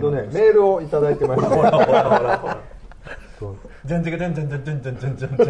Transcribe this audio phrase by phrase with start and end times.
[0.00, 1.48] のね、メールをいただいてました。
[1.48, 2.58] ほらほらほらほら。
[3.84, 5.44] じゃんじゃじゃんじゃんじゃんじゃんじゃんじゃんじゃんって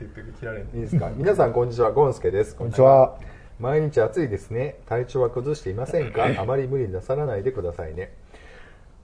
[0.00, 0.66] 言って切られる。
[0.74, 1.10] いいですか？
[1.16, 2.54] 皆さんこんにちは、ゴンスケです。
[2.54, 3.18] こんにちは。
[3.58, 4.76] 毎日暑いですね。
[4.86, 6.26] 体調は崩していませんか？
[6.38, 8.12] あまり無理なさらないでくださいね。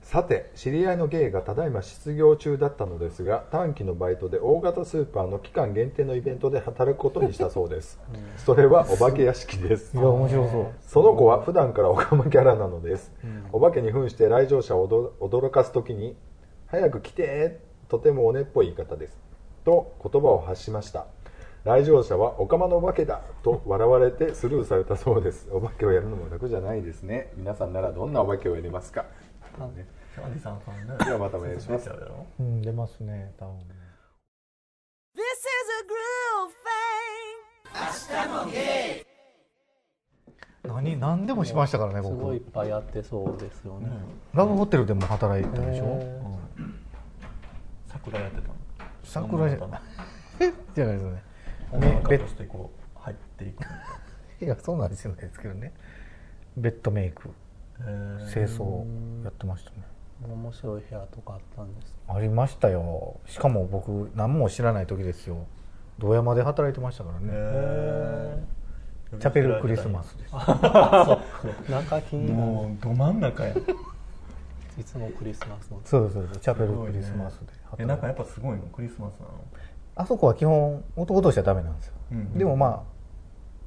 [0.04, 7.98] さて知り合いのゲイがただいま失業中だったのですが短期のバイトで大型スーパーの期間限定のイベントで働くことにしたそうです。
[8.36, 9.96] それはお化け屋敷です。
[9.96, 10.66] いや面白そう。
[10.82, 13.10] その子は普段からオカマキャラなのです、
[13.50, 14.86] お化けに扮して来場者を
[15.20, 16.16] 驚驚かす時に
[16.68, 19.18] 「早く来て」とてもおねっぽい言い方です。
[19.64, 21.06] と言葉を発しました。
[21.64, 25.48] 来場者は「オカマのお化けだ」と笑われてスルーされたそうです。
[25.50, 27.32] お化けをやるのも楽じゃないですね。
[27.36, 29.06] 皆さんならどんなお化けをやりますか、
[29.74, 31.04] ね、キャンディさんさんね。
[31.04, 31.90] ではまたお願いします。
[32.38, 36.54] うん出ますね多分 This is a groove
[39.02, 39.04] thing.
[40.66, 43.88] 何何でもしましたからねすごいいっ僕ぱいやってそうですよね。
[44.32, 45.84] ラブホテルでも働いてたでしょ？
[46.00, 46.22] へ
[47.88, 48.54] 桜やってたの？
[49.04, 49.78] 桜じゃ女の。
[50.74, 51.22] じゃないですよね。
[51.70, 53.62] 子の女の子ベとしてこう入っていく。
[53.62, 53.68] いな
[54.40, 55.72] いやそうなんですよないですけどね。
[56.56, 57.30] ベッドメイク。
[58.32, 59.76] 清掃やってましたね
[60.22, 61.94] 面白い部屋とかあったんです。
[62.08, 63.18] ありましたよ。
[63.26, 65.46] しかも僕何も知らない時ですよ。
[65.98, 68.46] 堂山で働いてましたからね。
[69.18, 70.32] チャペルクリスマスです。
[71.70, 73.54] 中金もうど真ん中や。
[74.76, 75.80] いつもクリスマスの。
[75.84, 77.46] そうそうそうチャペルクリスマスで
[77.78, 78.62] えなんかやっぱすごいの？
[78.72, 79.34] クリスマスなの？
[79.94, 82.84] あそこは基本男同士はダメなんですよ、うんでもま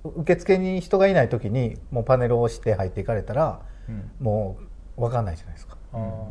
[0.04, 4.12] あ受付に人がいない時にもうパネルを押して入っていかれたらうん。
[4.20, 4.58] も
[4.98, 5.77] う分かんないじゃないですか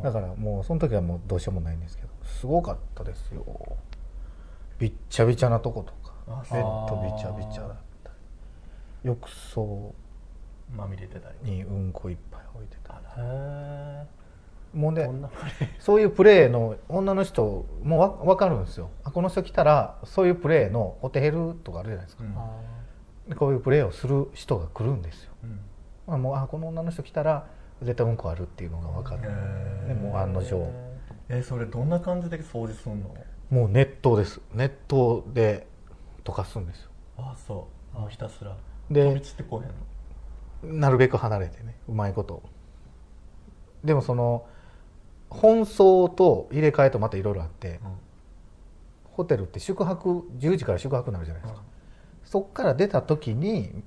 [0.03, 2.09] だからもうその時はもうどうしようもないんですけど。
[2.25, 3.45] すごかったですよ。
[4.79, 6.15] びっちゃびちゃなとことか。
[6.29, 9.09] あベッドびちゃびちゃだったり。
[9.09, 9.95] 浴槽
[10.75, 14.07] まみれてたりにうんこいっぱい置いてたへえ。
[14.75, 18.91] もうでどんなプレそういうプレーの女の人もわ分かるんですよ。
[19.05, 22.25] あこの人来たらそういうプレーのお手ヘルとかあるじゃないですか、
[23.29, 23.37] うん。
[23.37, 25.61] こういうプレーをする人が来るんですよ、うん。
[26.07, 27.47] まあ、もうあこの女の人来たら
[27.83, 29.23] 絶対うんこあるっていうのが分かる、
[29.87, 30.67] でもう案の定。
[31.29, 33.15] えそれどんな感じで掃除すんの？
[33.51, 34.41] もう熱湯です。
[34.55, 35.67] 熱湯で
[36.25, 36.91] 溶かすんですよ。
[37.19, 37.99] あそう。
[37.99, 38.57] もうひたすら。
[38.91, 40.81] で飛び散ってこうへんの？
[40.81, 42.43] なるべく離れてねうまいこと。
[43.85, 44.47] でもその
[45.29, 47.81] 本葬と入れ替えとまたいろいろあって、
[49.05, 51.63] ホテルって宿泊10時から宿泊になるじゃないですか、
[52.25, 53.83] そっから出た時に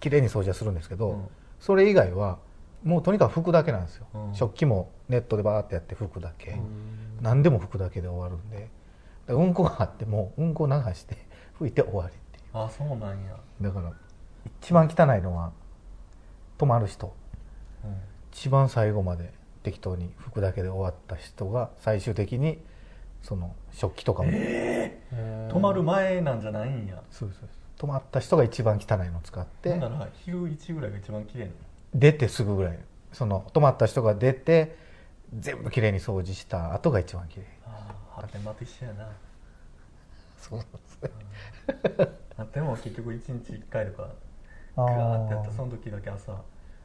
[0.00, 1.28] きれいに掃除はするんですけど、うん。
[1.60, 2.38] それ以外は
[2.84, 4.34] もうとにかく拭くだけなんですよ、うん。
[4.34, 7.18] 食器もネットでバーってやって拭くだけ、うん。
[7.20, 8.68] 何でも拭くだけで終わるんで。
[9.28, 11.16] うんこがあってもうんこ流して
[11.58, 13.92] 拭いて終わりっていあそうなんや、うだから
[14.60, 15.52] 一番汚いのは
[16.58, 17.14] 泊まる人。
[17.84, 17.96] うん。
[18.32, 19.32] 一番最後まで
[19.62, 22.64] 適当に拭くだけで終わった人が最終的に
[23.22, 25.48] その食器とかも、へー。
[25.50, 27.00] 泊まる前なんじゃないんや。
[27.10, 27.48] そうですそう。
[27.48, 29.70] です泊まった人が一番汚いのを使って。
[29.70, 31.56] ほんなら昼1ぐらいが一番綺麗なの
[31.94, 32.78] 出てすぐぐらい。
[33.12, 34.76] その泊まった人が出て
[35.38, 39.08] 全部きれいに掃除した後が一番きれいああ発展場と一緒やな。
[40.40, 42.08] そうなんですね。
[42.38, 44.08] あでも結局1日1回とか
[44.76, 45.24] ガー。
[45.26, 46.32] ってやってその時だけ朝。
[46.32, 46.38] は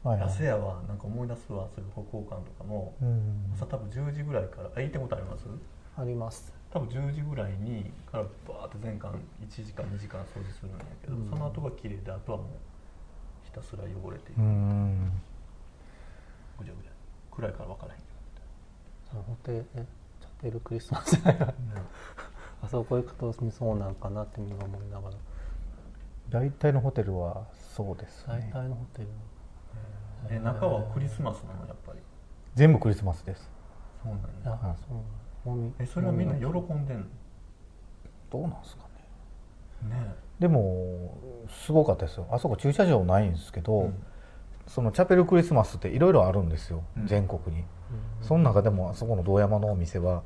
[0.04, 0.20] いはい。
[0.22, 0.82] 朝やわ。
[0.86, 1.66] なんか思い出すわ。
[1.74, 2.94] そういう歩行館とかも。
[3.00, 4.70] うん朝多分10時ぐらいから。
[4.76, 5.46] あ行ったことあります？
[5.96, 6.52] あります。
[6.70, 11.30] 多分10時ぐらいにからバーって全館1時間2時間掃除するんやけど、うん。
[11.30, 12.46] その後が綺麗であとはもう
[13.48, 14.42] ひたすら汚れていく、う。
[14.42, 15.12] ん
[16.58, 16.90] ぐちゃぐちゃ
[17.30, 18.00] 暗いから分からへん。
[18.00, 18.04] け
[19.10, 19.86] そのホテルえ
[20.20, 21.36] チャペルクリスマスじゃない
[22.62, 25.16] あそこ行くとそうなんかなって今思いながら。
[26.28, 29.08] 大体のホテルはそうです大ね体のホテル。
[29.08, 32.00] どえ中はクリスマスなのやっぱり。
[32.54, 33.50] 全部クリスマスです。
[34.02, 34.76] そうなんあや、はい。
[35.46, 37.06] そうえそれはみんな喜もんでんの？
[38.30, 38.82] どうなんですか
[39.88, 39.96] ね。
[39.96, 41.18] ねでも
[41.64, 42.26] すごかったですよ。
[42.30, 43.94] あそこ駐車場ないんですけど、うん。
[44.66, 47.06] そのチャペルクリスマスっていろいろあるんですよ、うん。
[47.06, 47.62] 全国に。
[47.62, 47.68] み
[48.22, 50.22] その中でもあそこの堂山のお店は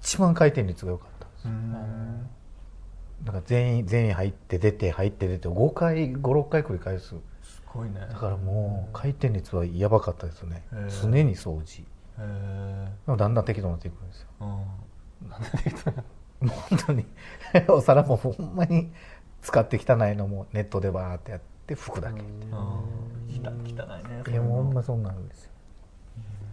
[0.00, 2.40] 一番回転率が良かったんです
[3.24, 7.08] だから全員全員入って出て入って出て5回56回繰り返す。
[7.08, 8.00] すごいね。
[8.00, 10.62] だからもう回転率はやばかったですね。
[11.02, 11.84] 常に掃除。
[13.16, 14.28] だんだん適当になっていくんですよ。
[14.40, 14.48] うん。
[16.48, 17.04] もう本当に。
[17.68, 18.90] お皿もほんまに
[19.42, 22.22] 使って汚いのもネットでバーってやって拭くだけう。
[22.22, 22.26] ん。
[22.26, 24.60] 汚いねいやも。
[24.60, 25.50] うほんまそんなんですよ。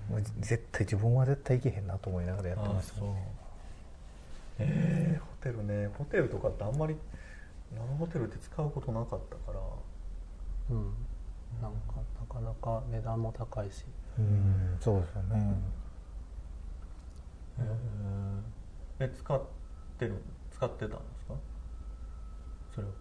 [0.10, 3.10] もう絶対自分は絶対いけへんなと思いながらやってましたあそう。
[3.10, 3.28] ね
[4.60, 6.96] えー、ホテルねホテルとかってあんまり
[7.76, 9.60] ラブホテルって使うことなかったから。
[10.72, 10.94] うん。
[11.62, 13.84] なんかなかなか値段も高いし。
[14.18, 15.56] うんそうですよね。
[19.00, 19.42] え使っ
[20.00, 20.16] てる
[20.52, 21.17] 使ってたんですか
[22.78, 22.92] それを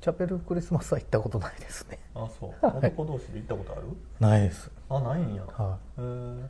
[0.00, 1.98] チャペルクリスマスは行ったことないですね。
[2.14, 2.54] あそう。
[2.66, 3.82] 男同士で行ったことある？
[4.18, 4.70] ないです。
[4.88, 5.42] あないんや。
[5.42, 6.48] はへえい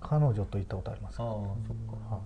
[0.00, 1.20] 彼女と行ったことあります。
[1.20, 1.76] ああそっ
[2.08, 2.14] か。
[2.16, 2.20] は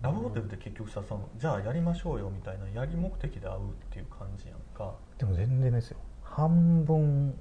[0.00, 3.60] ラブホテルって結局さそのじゃあやりましょうよみたいなやり目的で会うっ
[3.90, 4.94] ていう感じやんか。
[5.16, 5.98] いでも全然ですよ。
[6.22, 7.36] 半分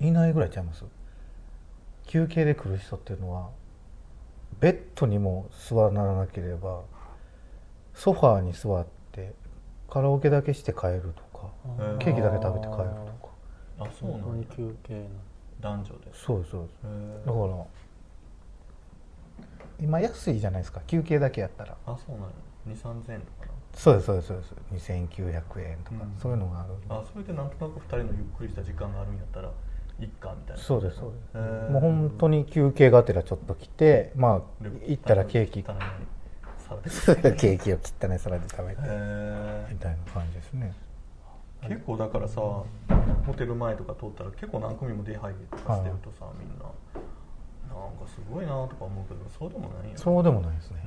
[0.00, 0.84] いないぐらいちゃいます。
[2.06, 3.50] 休憩で来る人っていうのは
[4.58, 6.82] ベッドにも座らなければ
[7.96, 9.32] ソファーに座って
[9.90, 11.48] カラオケだけして帰るとか
[11.98, 13.32] ケーキだけ食べて帰るとか。
[13.78, 15.08] あそうなんや休憩な
[15.60, 16.12] 男女で。
[16.12, 16.62] そうですそう。
[16.62, 17.64] ですだから
[19.80, 20.80] 今安いじゃないですか。
[20.86, 21.76] 休憩だけやったら。
[21.86, 22.28] あそうなんや。
[22.68, 24.92] 2 3 0 0円とかそうですそうですそうです。
[24.92, 26.16] 2900円とか、うん。
[26.20, 29.50] そういうのがあるなあそれでなんとなく2人のゆっくりした時間があるんやったら
[30.00, 30.62] いっかみたいな。
[30.62, 35.64] そうですそうですもう本当に休憩がてらちょっと来てまあで行ったらケーキ
[37.38, 38.82] ケーキを切ったね皿で食べて。
[38.82, 40.72] へみたいな感じですね。
[41.62, 42.66] え結構だからさホ
[43.36, 46.64] テル前とか通ったら結構何組も出入りとかしてるとさみんな。
[47.76, 50.80] なんかすごいなとか思うけどそうでもないんやそうでもないですね。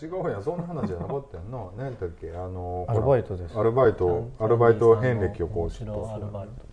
[0.00, 3.58] 違うやんそんな話じゃなかったやんな 何やっけあのアルバイトです。
[3.58, 6.67] アルバイトアルバイト遍歴をこう知った面白アルバイト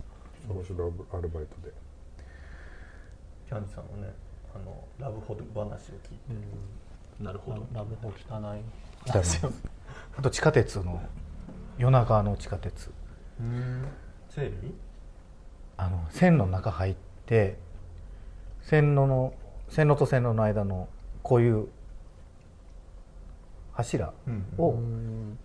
[0.49, 1.73] 面白いアルバイトで。
[3.47, 4.13] キャンディさんのね
[4.55, 7.65] あのラブホテル話を聞いて、なるほど。
[7.73, 8.11] ラブホ汚
[8.55, 8.61] い。
[9.05, 9.23] 汚い。
[10.17, 11.01] あと地下鉄の
[11.77, 12.91] 夜中の地下鉄。
[13.39, 13.85] うん。
[14.29, 14.73] 整理？
[15.77, 16.95] あの線路の中入っ
[17.25, 17.57] て
[18.61, 19.33] 線路の
[19.69, 20.87] 線路と線路の間の
[21.21, 21.67] こういう
[23.73, 24.45] 柱うん。
[24.57, 25.37] をうん。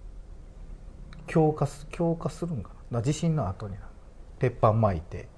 [1.27, 3.03] 強化す強化するんかな。
[3.03, 3.81] 地震の後にな
[4.41, 5.29] 鉄板巻いて。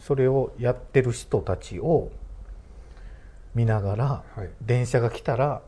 [0.00, 2.10] それをやってる人たちを
[3.54, 4.04] 見ながら、
[4.34, 4.50] はい。
[4.60, 5.62] 電車が来たら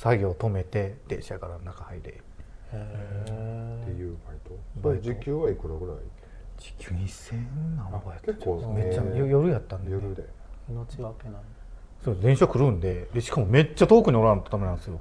[0.00, 2.10] 作業止めて電車から中入れ。
[2.10, 4.88] っていうバイト。
[4.88, 5.02] バイト。
[5.02, 5.96] 時給はいくらぐらい？
[6.58, 7.36] 時給2000
[7.76, 10.24] 何ぼやった結構めっちゃ夜やったんで、ね、夜で。
[10.68, 11.40] 命がけない
[12.04, 15.00] そう電車来るんででしかもめっちゃ遠くにおらんとダメなんですよ。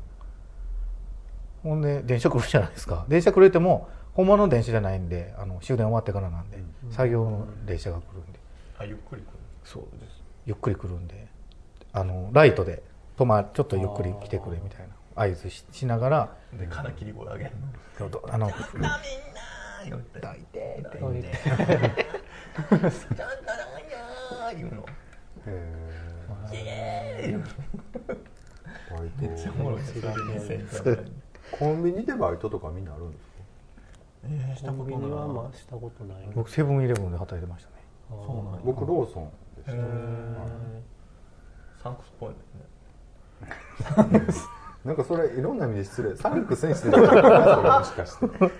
[1.64, 3.06] ほんで電車来るじゃないですか。
[3.10, 6.58] 電車来れても本物の電車じゃないんであの終電終わってからなんで、
[6.90, 8.40] 作業の電車が来るんで。
[8.80, 9.32] あゆっくり来る
[9.64, 10.24] そうです。
[10.46, 11.28] ゆっくり来るんで
[11.94, 12.82] あのライトで
[13.18, 17.52] 止まちょっとゆっくり来てくれみたいな合図ししながらで金切り声あげる
[18.30, 19.00] あの「みんな!」
[19.86, 21.32] 言って「抱いてって言って。
[21.38, 22.90] ちゃんとなん
[24.50, 24.86] や!」言うの。
[25.48, 27.44] へー。
[28.90, 30.94] バイめっちゃおもろいねそれで2000そう。
[30.94, 31.12] 円
[31.52, 33.37] コンビニでバイトとかみんなあるんですか？
[34.24, 36.30] えーしたことないニはまあしたことない。
[36.36, 37.76] 僕セブンイレブンで働いてましたね。
[38.10, 38.60] そうなんや。
[38.64, 39.72] 僕ローソンでした。
[39.74, 40.82] へー。
[41.84, 42.36] サンクスっぽいで
[44.32, 44.44] すね。
[44.86, 46.16] なんかそれいろんな意味で失礼。
[46.16, 48.20] サンクスに失礼だったかなそれもしかし
[48.50, 48.52] て。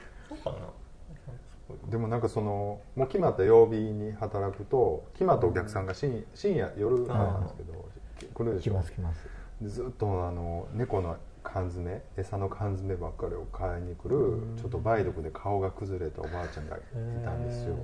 [1.90, 7.90] でもなんかそのもう決まった曜日に働くと決まったお客さんが深深夜夜なんですけど
[8.34, 9.26] 来るでし来ょます来ます。
[9.62, 11.16] でずっとあの猫の
[11.54, 16.82] 缶詰餌の缶詰ばっかりを買いに来るちょっと梅毒で顔が崩れたおばあちゃんがい
[17.24, 17.78] たんですよ。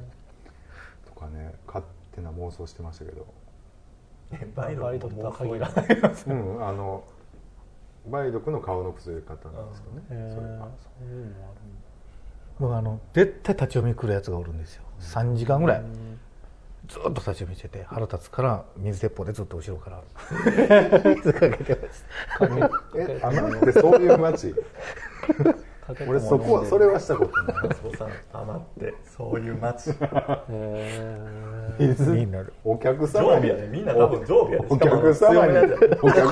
[1.08, 1.84] とかね勝
[2.14, 3.26] 手な妄想してましたけど。
[4.34, 5.88] えバイバイトももうトとは限らない
[6.28, 7.04] うん あの
[8.06, 10.02] 梅毒の顔の崩れ方なんですよね。
[10.10, 10.36] へー。
[10.36, 11.54] それがそういうのあ
[12.60, 14.84] 僕あの絶対立ち読み来るやつがおるんですよ。
[15.00, 15.84] 3時間ぐらい
[16.94, 20.04] ずっと立ち読みしてて腹立つから水鉄砲でずっと後ろから。
[21.16, 22.06] 水かけてます
[22.96, 24.54] えあなってそういう街？
[26.08, 27.56] 俺そこはそれはしたことない。
[27.98, 29.90] さん余ってそういう街。
[29.90, 33.52] へ水になるお客常様に。
[33.70, 35.58] みんな多分常備やねお客様に。
[36.04, 36.30] お客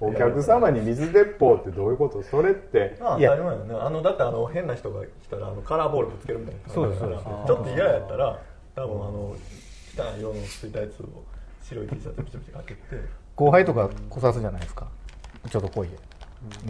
[0.00, 2.22] お客様に水鉄砲ってどういうこと？
[2.24, 2.96] それって。
[3.00, 3.74] まあ当いやたり前よね。
[3.80, 7.24] あのだってあの変な人が来たらあのカラーボールぶつけるみたいなそうですそうです。
[7.24, 8.42] ちょっと嫌やったら
[8.78, 9.36] 多分あの
[9.96, 11.06] 汚い色のついたやつを
[11.64, 12.80] 白い T シャツピチピチかけて。
[13.34, 14.88] 後輩とか来さすじゃないですか。
[15.50, 15.98] ちょっと来いで。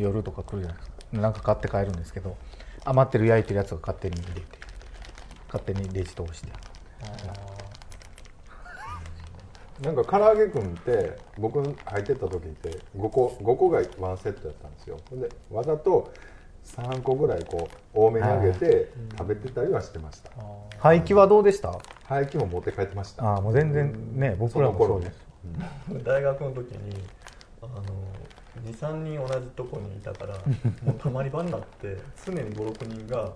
[0.03, 0.97] 夜とか来るじゃないですか。
[1.13, 2.37] なんか買って帰るんですけど
[2.85, 4.59] 余ってる焼いてるやつを勝手に入れて
[5.47, 6.49] 勝手にレジ通して。
[9.83, 11.73] なんか唐揚げくんって僕入
[12.03, 14.99] ってった時って5個 ,5 個がワンセットやったんですよ。
[15.09, 16.13] ほんでわざと
[16.77, 20.31] 3個ぐらいこう多めにあげて食べてたりはしてました。
[20.79, 21.79] 廃棄はどうでした？
[22.05, 23.25] 廃棄も持って帰ってました。
[23.25, 25.27] ああもう全然ね僕らもそうです。
[26.05, 27.03] 大学の時に
[27.63, 27.83] あの
[28.71, 30.35] 23人同じとこにいたから
[30.85, 33.33] もうたまり場になって常に56人が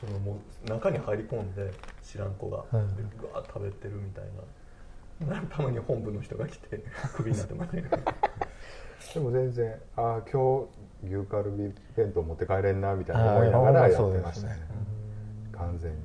[0.00, 1.70] そのもう中に入り込んで
[2.02, 4.42] 知らん子がうんでぐわー食べてるみたいな。
[5.48, 6.82] たまに本部の人が来て
[7.14, 7.84] クビになってましたね。
[9.14, 10.66] でも全然ああ今日
[11.08, 14.58] 牛カルビ弁当持って帰れんなみたいな思いながらやってましたね。
[15.52, 15.98] 完全に。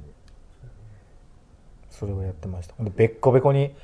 [1.89, 2.75] それをやってました。
[2.75, 3.75] ほんでべっこべこに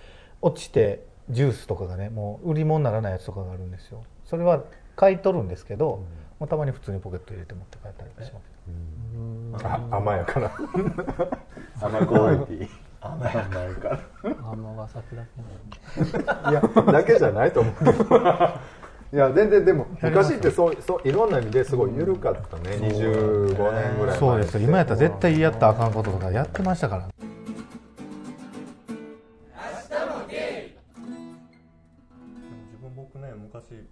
[0.42, 4.04] 落ちてジュースとかがねもう売り物にならないやつとかがあるんですよ。
[4.26, 4.64] それは
[4.96, 6.04] 買い取るんですけど、
[6.40, 9.66] もうたまに普通にポケット入れて持って帰ったりします。
[9.66, 10.52] あ甘やかな。
[11.82, 12.70] 甘クオリティ。
[13.00, 15.24] 甘い甘いか尼崎だ
[16.44, 17.74] けいやだけじゃないと思う
[19.14, 22.72] いや全然でも昔ってそうそういろんな意味ですごい緩かったね。
[22.76, 24.60] 25年ぐらいそうですよ。
[24.62, 27.08] 今やったら絶対やったらあかんこととかやってましたから。
[32.66, 33.88] 自分僕ね昔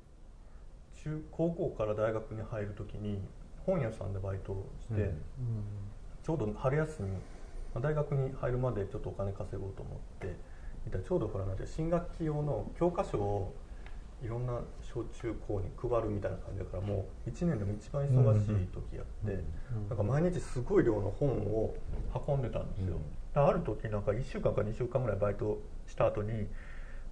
[1.01, 3.21] 中高校から大学に入る時に
[3.65, 5.13] 本屋さんでバイトをして、うん。
[6.23, 7.17] ちょうど春休みま
[7.75, 10.35] あ大学に入るまでちょっとお金稼ごうと思って
[10.87, 13.55] いたらちょうどほらなんて新学期用の教科書を
[14.23, 14.61] いろんな
[14.95, 19.43] 小中高に配るみたいな感じだからもう1年でも一番忙しい時やって、
[19.89, 21.75] なんか毎日すごい量の本を
[22.27, 22.97] 運んでたんですよ、
[23.33, 26.47] ある時なんか1週間か2週間ぐらいバイトした後に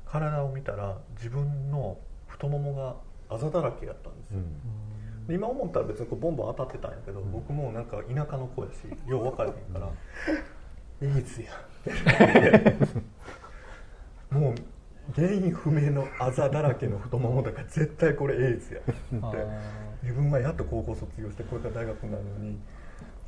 [0.06, 1.98] 体を見たら自分の
[2.28, 2.96] 太ももが
[3.36, 4.40] あざだらけやったんですよ、
[5.28, 9.90] で今思ったら別にこうボンボン当たってたんやけど、僕もなんか田舎の子やしよう分からへんから
[11.06, 11.52] 「エイズや」
[14.32, 14.56] もう
[15.16, 18.80] 原因不明のあざだらけの太ももだから絶対これエイズや。
[19.30, 19.38] って
[20.02, 22.60] 自分はやっと高校卒業してこれから大学になるのに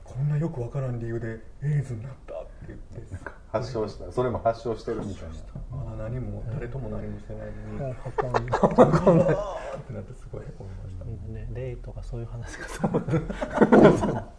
[0.03, 3.17] こんなよく分からん理由でエイズになったって言って。
[3.51, 4.11] 発症した。
[4.11, 5.35] それも発症してるみたいな。
[5.77, 7.47] まだ何も誰とも何もしてない
[7.79, 7.95] のに。
[7.95, 13.19] 本運んでこんなーってなってすごいへこみましたねレイとかそういう話かと思って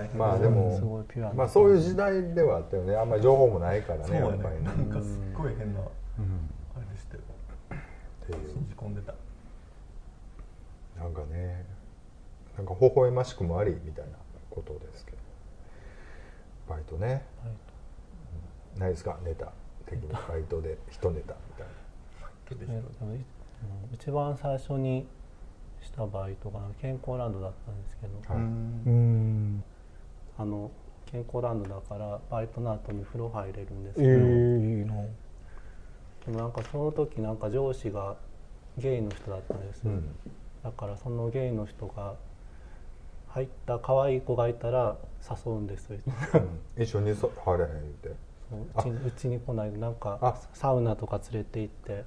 [0.00, 1.04] 大変まあでも
[1.34, 2.96] まあそういう時代ではあったよね。
[2.96, 4.28] あんまり情報もないからそうやね。
[4.28, 4.62] ねやっぱりね。
[4.64, 5.84] なんかすっごい変なあ
[6.18, 6.48] うん。
[6.80, 7.22] れでしたよ。
[7.70, 8.48] っていう。
[8.48, 9.14] 信じ込んでた。
[10.98, 11.64] なんかね
[12.56, 14.12] なんか微笑ましくもありみたいな
[14.50, 15.18] ことですけど。
[16.68, 17.24] バイトね。
[18.78, 19.18] ないですか？
[19.24, 19.52] ネタ。
[19.86, 20.08] 的に。
[20.12, 21.66] バイトで一ネタみたい
[22.58, 22.72] でえで
[23.04, 23.24] もいうん
[23.92, 25.06] 一番最初に
[25.80, 28.44] したバイトが健康ランドだったんですけど、な、はい。
[28.44, 28.46] う
[28.90, 29.64] ん
[30.40, 30.70] あの
[31.10, 35.06] 健康ランドだからバイトの後に風呂入れるんですえけど、ー、いいの
[36.24, 38.16] でもなんかその時なんか上司が
[38.78, 40.16] ゲイの人だったんですよ、うん。
[40.64, 42.14] だからそのゲイの人が
[43.28, 44.96] 入った可愛い子がいたら
[45.28, 45.98] 誘うんですよ。
[46.76, 46.82] うん。
[46.82, 48.14] 一緒にそ入れへん言うて？
[48.48, 50.40] そううちにうちに来ないでなんかあ。
[50.54, 52.04] サウナとか連れて行って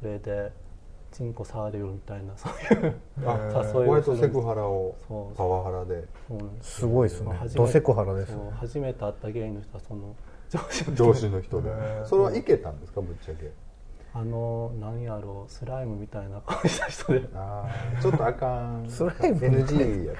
[0.00, 0.52] それで
[1.12, 2.36] チンコ触れるみたいな。
[2.36, 2.94] そういう。
[3.24, 4.94] あ誘いをするホワイトセクハラを
[5.36, 6.04] パワハラで。
[6.60, 7.32] すすごいですね。
[7.54, 10.14] ドセクハラです初めて会ったゲイの人はその
[10.50, 11.70] 上司の人上司の人で。
[12.04, 13.00] それはいけたんですか？
[13.00, 13.50] ぶっちゃけ。
[14.14, 15.52] あの何やろう。
[15.52, 17.28] スライムみたいな顔した人で。
[17.34, 17.64] あ
[17.98, 18.48] あちょっとあか
[18.80, 18.86] ん。
[18.88, 20.16] それ NG やっ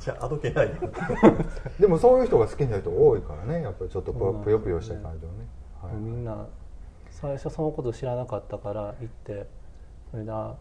[0.00, 0.74] じゃああどけないよ。
[0.92, 1.08] た
[1.80, 3.62] でもそういう人が好きな人多いからね。
[3.62, 5.46] やっぱりちょっとぷよぷよした感じのね。
[5.82, 5.94] はい。
[5.94, 6.46] みんな
[7.10, 9.46] 最初そのこと知らなかったから行って
[10.10, 10.54] それであ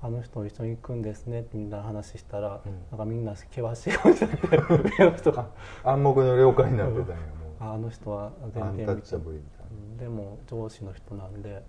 [0.00, 2.72] あの人と一緒に行くんですねってみんな話したら、うん。
[2.90, 4.56] なんかみんな険しい顔してて
[4.98, 5.48] 上の人が
[5.82, 9.42] 暗黙の了解になってたんやもああの人はう全然アンタッチャブルみ
[9.98, 11.62] たでも上司の人なんで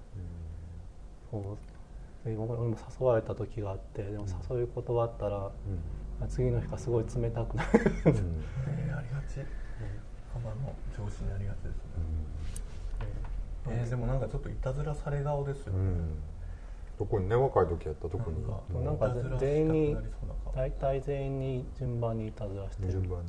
[1.32, 5.52] そうで俺も誘われた時があってでも誘い断ったら、
[6.28, 7.70] 次の日からすごい冷たくなる。
[8.06, 8.12] うん。
[8.12, 9.40] う んえーありがち。
[10.34, 11.82] 浜の上司にありがちですね。
[13.70, 16.16] えーでもなんかちょっといたずらされ顔ですよね、うん
[17.00, 18.86] 特にね若い時やったら特に。
[18.86, 19.98] なんか全員に
[20.54, 22.92] 大体全員に順番にいたずらしてる。
[22.92, 23.20] 順番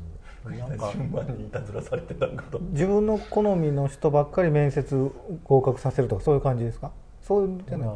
[0.52, 2.58] になんか順番にいたずらされてたんかと。
[2.58, 5.10] 自分の好みの人ばっかり面接
[5.44, 6.90] 合格させるとかそういう感じですか？
[7.22, 7.44] そうい？
[7.44, 7.88] うんじゃない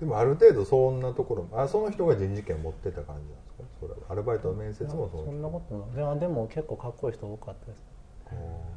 [0.00, 3.78] でもある程度そんなところあその人が人事権持ってた感じなんですか？
[3.80, 3.98] それは。
[4.08, 5.96] アルバイトの面接もそううそんなことない。
[5.96, 7.80] でもでも結構かっこいい人多かったです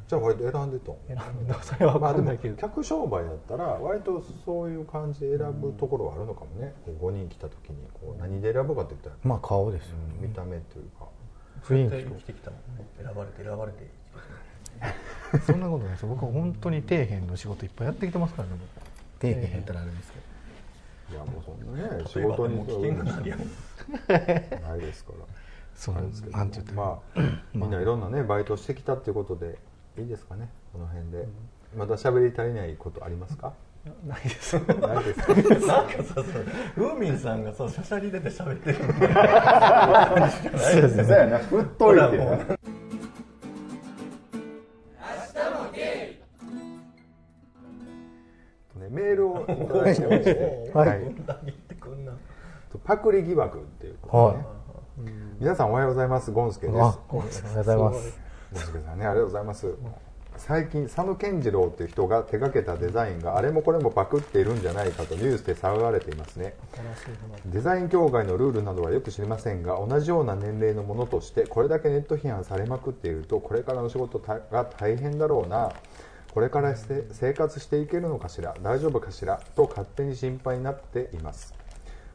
[0.07, 11.07] じゃあ割と選んでたん選んだそれは分まあでもかんないけど、客商売だったら割とそういう感じで選ぶところはあるのかもね、こう5人来た時にこう何で選ぶかって言ったら、まあ顔ですようん見た目というか。
[11.63, 13.91] 雰囲生きてきたもんね選ばれて選ばれて
[15.39, 16.09] 気そんなことないですよ。
[16.09, 18.55] 僕は本当に底辺の仕事いっぱいやってきてますからね
[19.19, 19.27] 僕。
[19.27, 21.15] 底辺やったらあれですけど。
[21.15, 23.27] いやもうそんなね仕事にもう危険がない。
[23.27, 25.25] や んないですから。
[25.75, 27.21] そのあれですけどなんて言ったらまあ
[27.53, 29.59] みんないろんなねバイトしてきたっていうことで
[29.97, 31.27] いいですかねこの辺で、
[31.75, 33.53] まだ喋り足りないことありますか？
[34.05, 34.53] ないです。
[34.55, 35.21] ないです。
[35.21, 36.25] かなんかさその
[36.75, 40.29] フーミンさんがさしゃしゃり出て喋ってるみたいな。
[40.29, 41.77] そうですそうやな振っといて。
[41.79, 42.19] ほらもう。
[48.79, 51.15] ねメールをいただいてまして、はい。
[52.83, 54.33] パクリ疑惑っていうこ
[54.97, 56.79] とでね、皆さんおはようございますゴンスケです。
[56.79, 59.73] あおはようございますさんねありがとうございます。
[60.37, 66.53] 最近佐野健次郎っていう人が手掛けたデザインがあれもこれもパクっているんじゃないかとニュースで騒がれていますね。
[67.47, 74.39] デザイン協会のルールなどはよく知りませんが同じような年齢のものとしてこれだけネット批判されまくっているとこれからの仕事が
[74.77, 75.71] 大変だろうな。
[76.33, 81.55] これからして生活していけるのかしら大丈夫かしらと勝手に心配になっています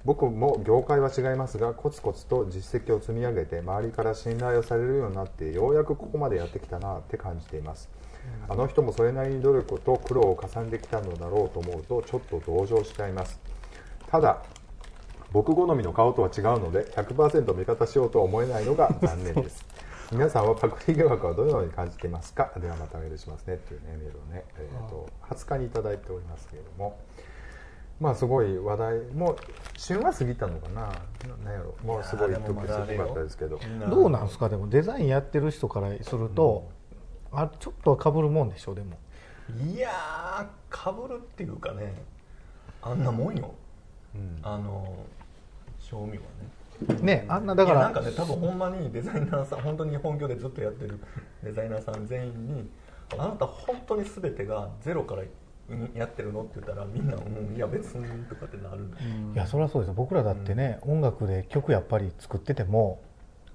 [0.04, 7.88] 僕も業界は違いますがコツコツと実績を積み上げて周りから信頼をされるようになってようやくここまでやってきたなって感じています。
[8.48, 13.40] あの人もそれなりに努力と苦労を重ねてきたのだろうと思うとちょっと同情しちゃいます。
[14.08, 14.42] ただ
[15.32, 19.64] 僕好みの顔とは違うので100%味方しようとは思えないのが残念です。
[20.12, 22.52] 皆さんはパクリ疑惑はどのように感じていますか？
[22.56, 23.54] ではまたメールしますね。
[23.54, 26.98] っていうねメールをね、えー、と20日にいただいておりますけれども
[28.02, 29.36] まあすごい話題もう
[29.76, 30.80] 旬は過ぎたのかな。
[31.44, 31.74] なんやろ。
[31.84, 33.60] もうすごい時すごかったですけど。
[33.88, 34.48] どうなんですか？
[34.48, 36.68] でもデザインやってる人からすると、
[37.30, 38.74] あちょっとはかぶるもんでしょ？
[38.74, 38.98] でも。
[39.64, 41.94] いやーかぶるっていうかね
[42.82, 43.54] あんなもんよ、
[44.16, 44.38] うん。
[44.42, 44.96] あの
[45.78, 46.24] 賞味は
[46.96, 47.00] ね。
[47.02, 50.98] ねあんなだからなんかね多分ほんまにデザイナーさん本当に本業でずっとやってる
[51.44, 52.68] デザイナーさん全員に
[53.16, 55.22] あなた本当に全てがゼロから
[55.94, 56.42] やってるの？
[56.42, 58.90] って言ったらみんな「うんいや別に」とかってなる、
[59.34, 59.94] いやそれはそうですよ。
[59.94, 63.00] 僕らだってね、音楽で曲やっぱり作ってても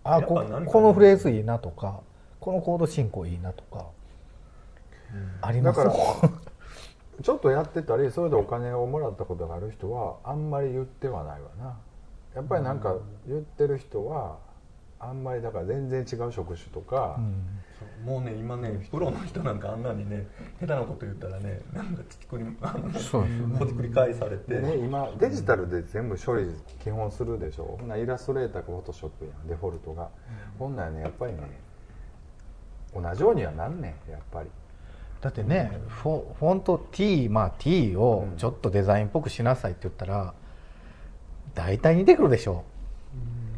[0.04, 2.02] あここのフレーズいいなとか
[2.40, 3.88] このコード進行いいなとか、
[5.42, 5.78] あります？
[5.84, 6.30] だから
[7.22, 11.78] ちょっとやってたりそれでお金をもらったことがある人はあんまり言ってはないわな。
[12.36, 12.96] やっぱりなんか
[13.28, 14.38] 言ってる人は
[15.00, 17.44] あんまりだから全然違う職種とか、うん。
[18.06, 20.28] もうね今ねプロの人なんかあんなにね
[20.60, 23.58] 下手なこと言ったらねなんかちくりあのそうですよね。
[23.58, 26.48] ほじくり返されて、でね今デジタルで全部処理
[26.84, 27.78] 基本するでしょ。
[27.80, 27.88] ほん。
[27.88, 30.10] ならイラストレーターかフォトショップやんデフォルトが、
[30.58, 31.40] ほんならねやっぱりね
[32.96, 34.50] 同じようにはなんねんやっぱり。
[35.20, 40.34] だってねフォフォント T まあ T をちょっとデザインっぽくしなさいって言ったら
[41.56, 42.64] 大体似てくるでしょ。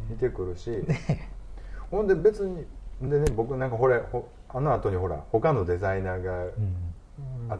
[0.08, 0.70] 似てくるし、
[1.90, 2.64] ほんで別に
[3.02, 7.00] でね僕なんかほれほあの後にほら他のデザイナーがうん。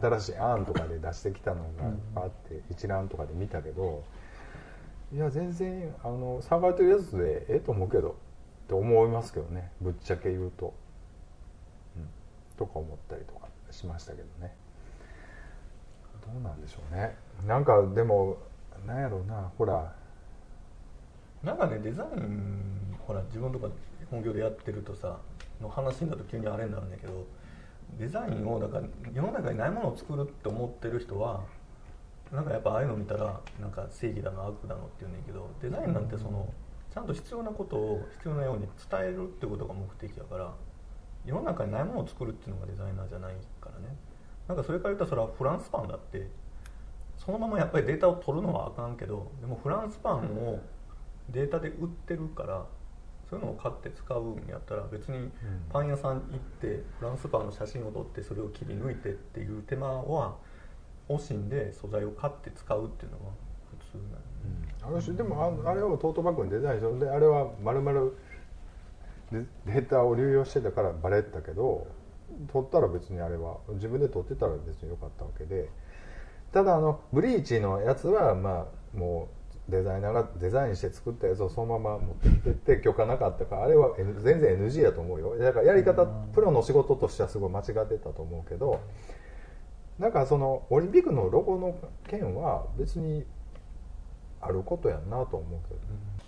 [0.01, 1.63] 新しい案とかで出してきたの
[2.13, 4.03] があって一覧とかで見たけど
[5.13, 8.13] いや全然あの下がってるやつでええと思うけどっ
[8.67, 10.73] て思いますけどねぶっちゃけ言うと、
[11.97, 12.07] うん、
[12.57, 14.53] とか思ったりとかしましたけどね。
[16.21, 17.15] どうなんでしょうね。
[17.47, 18.37] なんかでも
[18.85, 19.93] なんやろうなほら。
[21.43, 23.67] なんかねデザインほら自分とか
[24.11, 25.17] 本業でやってるとさ
[25.61, 27.25] の話になると急にあれになるんだけど
[27.97, 31.41] デザインをだから世の中にないものを作るって思ってる人は
[32.31, 36.47] なんかやっぱああいうの見たらなんか正義だの悪だのって言うねんけどデザインなんてその
[36.93, 40.53] ちゃんと必要なことを必要なように伝えるってことが目的やから
[41.25, 43.95] 世の中にないものを作るっていうのがデザイナーじゃないからね。
[44.47, 46.27] なんかそれから言ったらそれはフランスパンだって
[47.17, 50.59] そのままやっぱりデータを取るのはあかんけどでもフランスパンを
[51.29, 52.65] データで売ってるから
[53.31, 55.31] そういうのを買って使うんやったら別に
[55.71, 56.21] パン屋さん行っ
[56.59, 60.35] てフランスパンの写真を撮ってそれを切り抜いてっていう手間は
[61.07, 63.31] 惜しんで素材を買って使うっていうのは
[63.79, 68.17] 普通なのねある種でもああれをトートバッグにデザインしてであれはまるまる
[69.31, 71.87] デデータを流用してたからバレたけど
[72.51, 75.69] 取ったら別にあれは自分で取ってたら別に良かったわけで。
[76.51, 79.40] ただあのブリーチのやつはまあもう
[79.71, 85.37] デザイナーがデザインして作ったやつをそのまま持ってきてって許可なかったからあれは全然 NG やと思うよ。
[85.37, 88.81] だからやり方プロの仕事としてはすごい間違ってたと思うけど
[89.97, 91.75] なんかそのオリンピックのロゴの
[92.07, 93.25] 件は別に
[94.41, 95.79] あることやんなと思うけど。
[95.79, 96.21] ね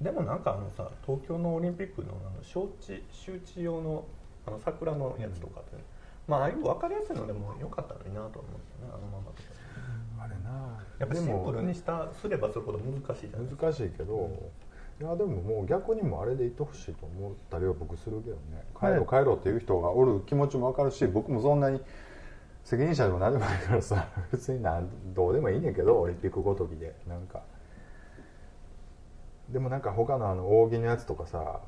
[0.00, 4.04] でもなんかあのさ東京のオリンピックのあの招致周知用の
[4.46, 5.76] あの桜のやつとかって、
[6.28, 9.55] まあああいう分かりやすいのでもよかったのになとは思うんですよねあのままとか
[10.22, 10.78] あれな。
[10.98, 14.30] やっぱシンプルにしたすればするほど難しいじゃない難しいけど、
[15.00, 18.64] いやでももう逆にもあれでいてほしいと思ったりは僕するけどね。
[18.78, 21.80] 帰ろう帰ろうっていう人がおる気持ちも分かるし僕もそんなに
[22.64, 26.94] 責任者でも何でもないからさ 別になんどうでもいいねんけど オリンピックごときで。
[27.06, 27.42] なんか。
[29.50, 31.60] でもなんか他のあの扇のやつとかさ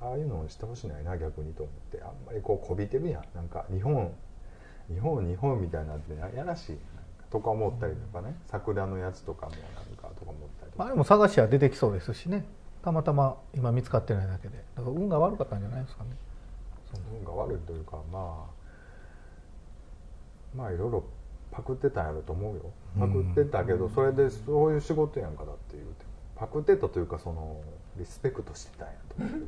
[0.00, 2.00] ああいうのをしてほしないな逆にと思って。
[2.02, 3.24] あんまりこうこびてるやん。
[3.34, 4.12] なんか日本
[4.88, 6.78] 日本日本みたいになってやらしい。
[6.94, 6.99] な
[7.30, 8.34] とか思ったりとかね。
[8.48, 9.60] 桜のやつとかもなん
[9.96, 10.84] かとか思ったりとか。
[10.84, 12.44] まあでも探しは出てきそうですしね。
[12.82, 14.64] たまたま今見つかってないだけで。
[14.76, 16.10] だから運が悪かったんじゃないですかね。
[17.20, 18.46] 運が悪いというかま
[20.54, 21.04] あまあいろいろ
[21.52, 22.62] パクってたんやろと思うよ。
[22.98, 26.10] パクってたけどそれでそういう仕事やんかだって言うて。
[26.36, 27.60] パクってたというかその
[27.98, 29.30] リスペクトしてたんやと思う。
[29.30, 29.46] よ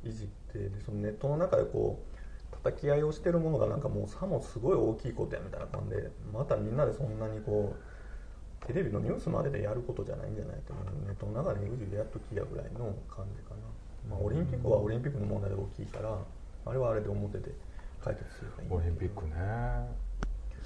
[0.03, 13.63] いじってでそのネットの中でこう叩き合いをしてるものがなんかもうさもすごい大きいことやみたいな感じでまたみんなでそんなにこうテレビのニュースまででやることじゃないんじゃないってもうネットの中でうじうじやっときやぐらいの感じかな、
[14.09, 16.17] まあ、オリンピックはオリンピックの問題で大きいから
[16.65, 17.55] あれはあれで表で
[18.03, 20.08] 解決すればいいんだオリンピックね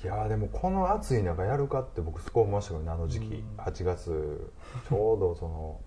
[0.03, 4.51] いやーでもこの暑い中やるかって僕すごい思いましたけどねあの時期、8月
[4.89, 5.79] ちょうどその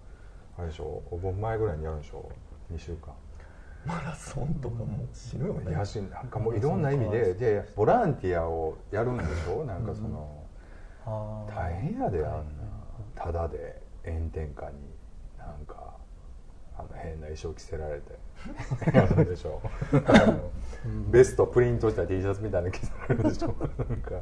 [0.59, 1.03] あれでしょ？
[1.11, 2.31] お盆前ぐらいにやるんでしょ
[2.73, 3.13] ？2週間。
[3.85, 5.71] マラソンとかもう死ぬよね。
[5.71, 9.65] いやしなんかもういろんな意味ででいやボランティアをやるんでしょ？
[9.65, 10.45] なんかその、
[11.05, 11.55] あー。
[11.55, 12.43] 大変やであんな。
[13.15, 14.77] ただで炎天下に
[16.79, 18.19] あの変な衣装着せられて。
[19.25, 19.61] でしょ
[21.11, 23.55] ベストプリントした T シャツみたいなの着せられるでしょ
[23.89, 24.15] なんか。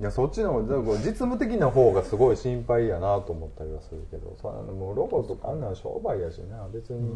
[0.00, 7.14] いやそっちの実務的な方がすごい心配やなと思ったりはするけどそあのもうロゴとかあんなの商売やしな別に、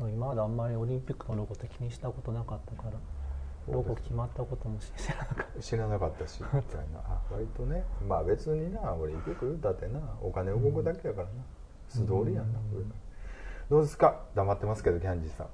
[0.00, 2.98] 今まであんまりオリンピックのロゴって気にしたことなかったから
[3.68, 6.98] ロゴ決まったことも知らなかっ知らなかったしみたいな。
[7.04, 10.00] あ割とねまあ別になオリンピック言うたってな。
[10.22, 11.32] お金動くだけやからな。
[11.88, 12.84] 素通りやんな、これ
[13.68, 14.20] どうですか？
[14.34, 15.46] 黙ってますけどキャンディーさん。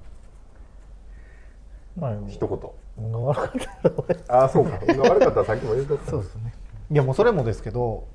[1.99, 2.71] まあ一言。
[2.99, 3.51] 運が悪かっ
[3.83, 4.79] たら俺ああそうか。
[4.87, 6.53] 運が悪かったらさっきも言うとったそうですね。
[6.89, 8.07] いやもうそれもですけど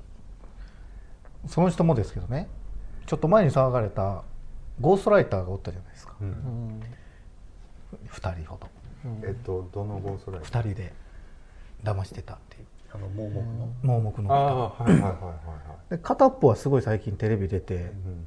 [1.47, 2.49] その人もですけどね。
[3.05, 4.23] ちょっと前に騒がれた
[4.79, 6.15] ゴーストライターがおったじゃないですか。
[6.21, 6.31] うん。
[6.31, 6.81] た、うん
[8.09, 8.67] 2人ほど
[9.23, 10.93] えっとどのゴーストライ2ター人で
[11.83, 12.65] 騙してたっていう。
[12.93, 13.67] あの盲目の？
[13.81, 14.33] 盲目の。
[14.33, 15.17] ああはいはいはいはいは
[15.89, 18.25] で片っぽはすごい最近テレビ出てい、うん。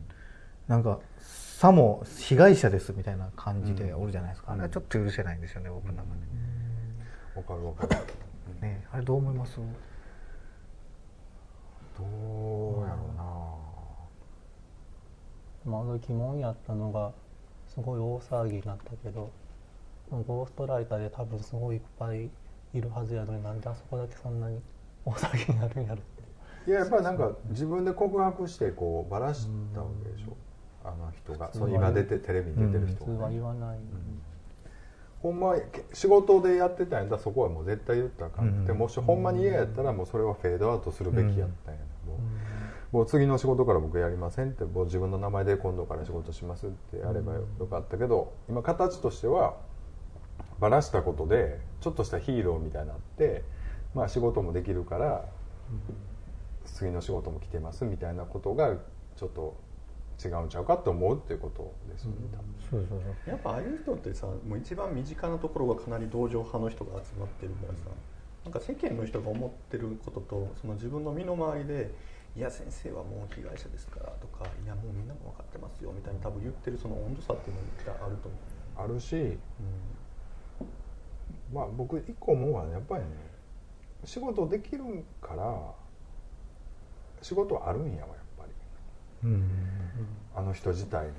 [0.66, 4.58] なんかさも被害者ですみたいな感じでおるじゃないですか、うん。
[4.58, 6.20] あれはちょっと許せないんですよね僕の中で、
[7.36, 7.96] わかるわかる。
[8.60, 9.56] ねあれどう思います？
[9.56, 9.62] ど
[12.02, 12.04] う
[12.82, 13.24] やろうな。
[15.64, 17.12] まあ、あの疑問やったのが
[17.68, 19.30] すごい大騒ぎになったけど
[20.10, 22.30] ゴーストライターで多分すごいいっぱい
[22.72, 24.60] いるはずやのになんであそこだけそんなに
[25.04, 26.70] 大騒ぎになるんやろって。
[26.70, 30.36] いややっぱりなんか自分で告白してこうバラしたわけでしょ。
[30.84, 31.50] あの人が。
[31.52, 33.22] そう今出てテレビに出てる普通人がね。
[33.24, 33.78] は言わない、
[35.22, 35.56] ほんまは
[35.92, 38.52] 仕事でやってたんやったらそこはもう絶対言ったらあかん。
[38.52, 38.78] くて、うん。
[38.78, 42.14] もしほんまに嫌やったらもうそれはフェードアウトするべきやったんや、も。
[42.14, 49.56] うもう次の仕事から僕やりませんってもう自分の名前で今度から仕事しますってやればよよかったけど今形としては
[50.58, 53.44] バラしたことでちょっとしたヒーローみたいになって、
[53.94, 55.24] まあ、仕事もできるから
[56.64, 58.76] 次の仕事も来てますみたいなことが
[59.16, 59.56] ちょっと
[60.24, 62.46] 違うんちゃうかって思うっていうことですよね多分。
[62.70, 63.30] そうそうそう。
[63.30, 67.90] やっぱああいう人ってさもう一番身近なところがかなり同情派の人が集まってるからさ
[68.44, 71.90] なんか世間の人が思ってることとその自分の身の回りで
[72.36, 77.62] 「いや先生はもう被害者ですから」とか「いやもうみんなも分かってますよ」みたいに多分言ってるその温度差っていうの
[77.98, 78.40] があると思う、
[78.76, 79.38] あるし、
[81.52, 83.10] まあ僕一個思うのはねやっぱりね
[84.04, 84.84] 仕事できる
[85.20, 85.74] から
[87.22, 88.52] 仕事はあるんやわやっぱり。
[89.24, 89.50] うん。
[90.34, 91.12] あの人自体に。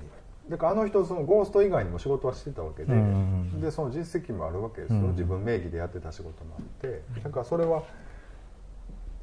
[0.49, 3.59] だからあの人そのゴースト以外にも仕事はしてたわけで、うん。
[3.59, 5.11] でその実績もあるわけですよ、うん。
[5.11, 7.83] 自分名義でやってた仕事もあってだからそれは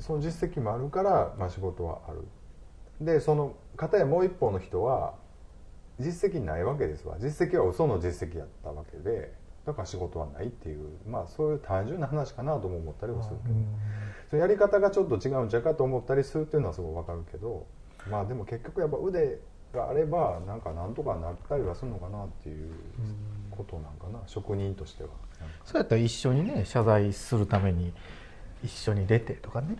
[0.01, 2.27] その実績もあるから、まあ、仕事はある。
[3.01, 5.15] でその片やもう一方の人は
[5.99, 7.17] 実績ないわけですわ。
[7.21, 9.33] 実績は嘘の実績やったわけで
[9.67, 13.55] だから仕事はないっていうまあそういう単純な話かなとも思ったりはするけど、
[14.31, 17.67] そのやり方がちょっと違うんちゃうかと思ったりするっていうのはすごいわかるけど
[18.11, 19.39] まあでも結局やっぱ腕
[19.73, 22.71] があればなんかなんとかなったりはするのかなっていう
[23.51, 24.23] ことなんかな。
[24.27, 25.11] 職人としては。
[25.65, 27.93] そうやったら一緒にね謝罪するために
[28.63, 29.77] 一緒に出てとかね。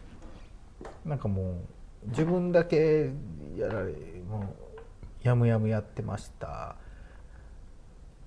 [1.05, 3.11] なんかもう自分だけ
[3.57, 3.93] やられ
[4.29, 6.77] もうやむやむやってました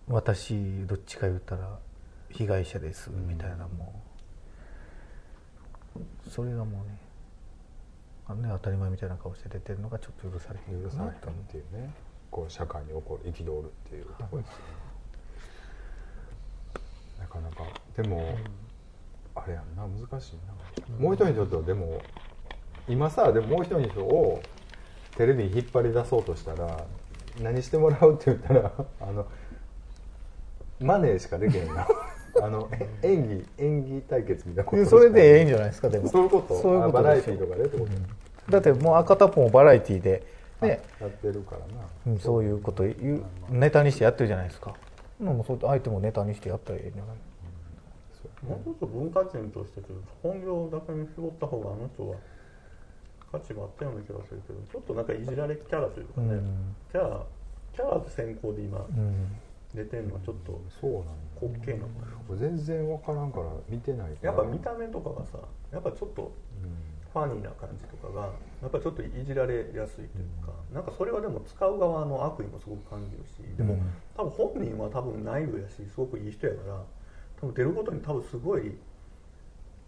[0.08, 1.80] 私どっちか言ったら
[2.30, 4.02] 被害者ですみたいなも
[5.96, 6.98] うそれがもうね
[8.28, 12.08] あのね当たり前みたいな顔して出てるのがちょっと許されへん許されたっていうね。
[12.32, 14.64] こう社会に起こる憤るっていうところですよね。
[17.20, 17.64] なかなか。
[17.96, 18.38] でも、
[19.36, 21.00] あれやんな難しいな。
[21.00, 22.02] もう一人にとってはでも
[22.88, 24.42] 今さでももう一人の人を
[25.16, 26.86] テレビに引っ張り出そうとしたら
[27.42, 29.28] 何してもらうって言ったらあの
[30.80, 31.88] マネーしかできへんな。
[32.40, 36.08] あのえ演技演技対決みたいなことそれでええんじゃないですかでも。
[36.08, 36.56] そういうこと？
[36.62, 40.24] そういうことあバラエティーとかでってこと、だってもう赤タッポもバラエティーで
[40.62, 40.82] ね。
[41.02, 41.84] やってるからな。
[42.06, 44.76] うんそういうこと言うネタにしてやってるじゃないですか。
[45.20, 47.16] もうそう相手もネタにしてやったらいいんじゃない？
[48.46, 52.16] もうちょっと文化人としてちょっと本業だけに絞った方があの人は
[53.32, 56.76] 価値があったような気がするけどちょっとなんかいじられキャラというかね、うん。
[56.92, 57.24] キャラ
[57.74, 58.78] キャラ先行で今。
[58.78, 59.36] うん
[59.78, 61.88] 出てるのはちょっとそうなん滑稽な
[62.36, 64.34] 全然分からんから見てないから。
[64.34, 65.38] やっぱ見た目とかがさ
[65.72, 66.98] やっぱちょっとうん。
[67.14, 68.30] ファニーな感じとかが
[68.62, 73.82] やっぱちょっといじられやすいというか、なんかそれはでも使う側の悪意もすごく感じるしでも、うん
[74.16, 76.84] 多分本人は多分内部やしすごくいい人やから
[77.40, 78.74] 多分出ることに多分すごい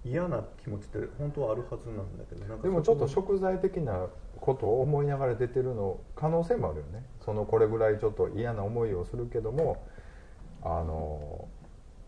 [0.06, 4.08] 嫌な気持ちって本当はあるはずなんだけどでもちょっと食材的な
[4.40, 7.04] ことを思いながら出てるの可能性もあるよね。
[7.20, 9.84] そのこれぐらいちょっと嫌な思いをするけども
[10.64, 11.48] あの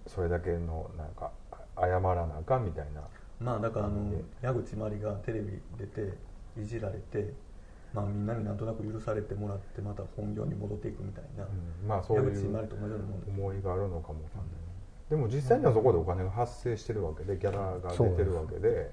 [0.07, 1.31] それだけのなんか
[1.75, 3.01] あ謝らなあかんみたいな。
[3.39, 6.13] まあだからあの矢口真理がテレビ出て
[6.57, 7.33] いじられて、
[7.93, 11.47] まあ、みんなになんとなく許されてもらってまた本業に戻っていくみたいな、う
[11.85, 11.87] ん。
[11.87, 12.55] まあそういう
[13.27, 14.60] 思いがあるのかもわかんない
[15.11, 18.89] でも実際にはそこでお金が発生してるわけでギャラが出てるわけで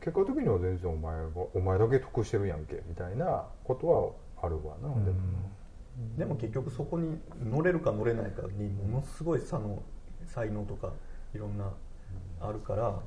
[0.00, 5.16] 結果的には全然お前がお前だけ得してるやんけみたいなことはあるわな、でも。
[6.16, 9.82] でも結局そこに乗れるか乗れないかにものすごい差の
[10.24, 10.92] 才能とか
[11.34, 11.72] いろんな
[12.40, 12.98] あるから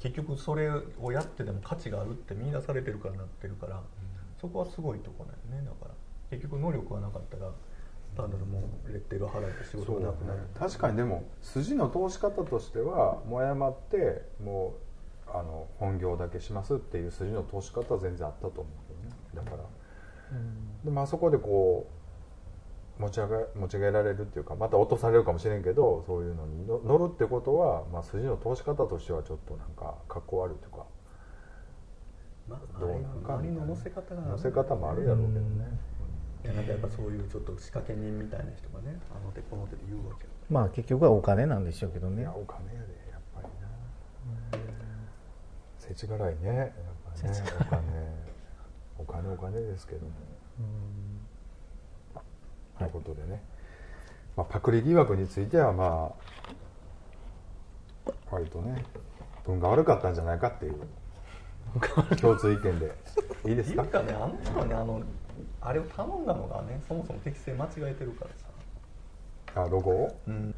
[0.00, 0.68] 結局それ
[1.00, 3.80] をやってでも価値があるって見出されてるからなってるから
[4.38, 5.94] そこはすごいとこなんよねだから。
[6.28, 7.50] 結局能力がなかったら
[8.16, 10.40] 単なるもうレッテル払えて仕事がなくなる。
[10.58, 14.74] 確かにでも筋の通し方としてはもう謝っても
[15.26, 19.44] うあの本業だけしますっていう筋の通し方は全然あったと思うけどね。
[19.46, 19.64] だから、
[20.84, 21.88] でまあそこでこ
[22.98, 26.66] う持ち上げ持ち上げられるっていうかまた落とされるかもしれんけどそういうのに。
[26.66, 30.86] の乗るってことは、まあ、筋の通し方としてはちょっとなんかかっこ悪いというか。
[32.48, 35.66] まあどうなんか周りの乗せ方乗せ方もあるやろうけどね、
[36.44, 40.30] いやなんかやっぱそういうちょっと仕掛け人みたいな人がねあの手この手で言うわけよ。
[40.50, 42.20] まあ結局はお金なんでしょうけどね。
[42.20, 42.78] いやお金やで
[43.10, 43.68] やっぱりな。
[45.78, 46.70] 世知辛いねやっ
[47.70, 47.84] ぱね。
[48.98, 50.12] お金お金お金ですけども。
[52.78, 53.42] ということでね、
[54.36, 56.12] まあ、パクリ疑惑についてはま
[58.06, 58.84] あ割とね
[59.46, 60.74] 運が悪かったんじゃないかっていう。
[62.20, 62.92] 共通意見で。
[63.46, 63.82] いいですか？
[63.82, 65.02] いうかねあの人はねあの
[65.60, 68.30] あれを頼んだのがねそもそも適正間違えてるから
[69.54, 69.62] さ。
[69.62, 69.90] あロゴ？
[69.90, 70.54] を、うん。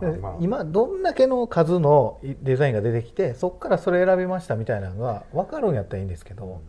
[0.00, 0.36] まあまあ。
[0.40, 6.62] 今どんだけの数のデザインが出てきてそこからそれ選びましたみたいなのが分かるんやったらいいんですけど、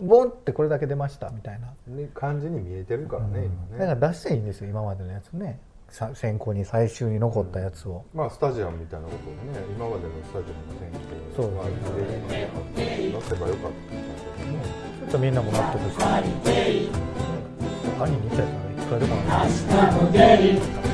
[0.00, 3.78] ボンってこれだけ出ましたみたいな、ね感じに見えてるからね、今ね。
[3.78, 5.60] だから出していいんですよ今までのやつね。
[5.90, 11.00] さ先行に最終に残ったやつを、まあスタジアムみたいなことをね今までのスタジアムの選挙
[11.36, 11.56] そう。
[11.56, 11.64] は
[12.74, 13.94] 全員出せばよかった。
[13.94, 14.02] ん。
[14.02, 14.04] だ
[14.38, 14.83] けどね
[15.14, 16.02] とみんなも納得して。
[17.96, 18.86] 他に似たやつがい。
[18.86, 20.93] くらでもある